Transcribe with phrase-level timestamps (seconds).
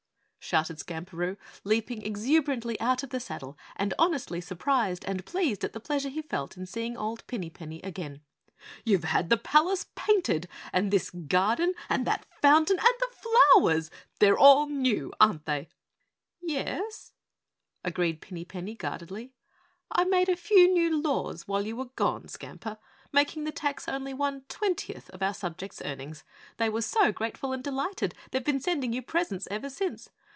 [0.43, 5.79] shouted Skamperoo, leaping exuberantly out of the saddle, and honestly surprised and pleased at the
[5.79, 8.21] pleasure he felt in seeing old Pinny Penny again.
[8.83, 13.09] "You've had the palace painted and this garden and that fountain and the
[13.53, 13.89] flowers.
[14.19, 15.69] They're all new, aren't they?"
[16.41, 17.13] "Yes,"
[17.83, 19.31] agreed Pinny Penny guardedly.
[19.91, 22.77] "I made a few new laws while you were gone, Skamper,
[23.13, 26.25] making the tax only one twentieth of our subjects' earnings.
[26.57, 30.09] They were so grateful and delighted, they've been sending you presents ever since.